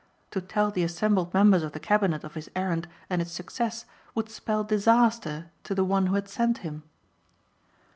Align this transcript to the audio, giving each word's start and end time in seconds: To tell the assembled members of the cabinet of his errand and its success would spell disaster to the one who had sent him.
To 0.31 0.41
tell 0.41 0.71
the 0.71 0.81
assembled 0.81 1.31
members 1.31 1.61
of 1.61 1.73
the 1.73 1.79
cabinet 1.79 2.23
of 2.23 2.33
his 2.33 2.49
errand 2.55 2.87
and 3.07 3.21
its 3.21 3.31
success 3.31 3.85
would 4.15 4.29
spell 4.29 4.63
disaster 4.63 5.51
to 5.65 5.75
the 5.75 5.83
one 5.85 6.07
who 6.07 6.15
had 6.15 6.27
sent 6.27 6.57
him. 6.65 6.81